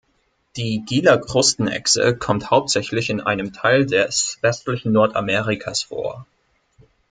Die 0.57 0.79
Gila-Krustenechse 0.83 2.17
kommt 2.17 2.49
hauptsächlich 2.49 3.11
in 3.11 3.21
einem 3.21 3.53
Teil 3.53 3.85
des 3.85 4.39
westlichen 4.41 4.91
Nordamerikas 4.91 5.83
vor. 5.83 6.25